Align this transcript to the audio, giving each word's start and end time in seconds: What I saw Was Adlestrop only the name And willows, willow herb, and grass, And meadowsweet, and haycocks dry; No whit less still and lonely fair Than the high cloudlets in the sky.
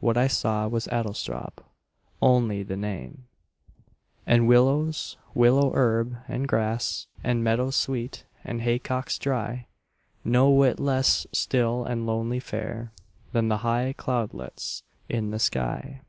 What 0.00 0.16
I 0.16 0.28
saw 0.28 0.66
Was 0.66 0.86
Adlestrop 0.88 1.62
only 2.22 2.62
the 2.62 2.74
name 2.74 3.26
And 4.26 4.48
willows, 4.48 5.18
willow 5.34 5.72
herb, 5.74 6.16
and 6.26 6.48
grass, 6.48 7.06
And 7.22 7.44
meadowsweet, 7.44 8.24
and 8.44 8.62
haycocks 8.62 9.18
dry; 9.18 9.66
No 10.24 10.48
whit 10.48 10.80
less 10.80 11.26
still 11.32 11.84
and 11.84 12.06
lonely 12.06 12.40
fair 12.40 12.92
Than 13.32 13.48
the 13.48 13.58
high 13.58 13.94
cloudlets 13.98 14.82
in 15.10 15.32
the 15.32 15.38
sky. 15.38 16.00